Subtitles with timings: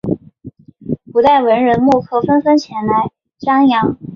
[1.13, 3.99] 古代文人墨客纷纷前来瞻仰。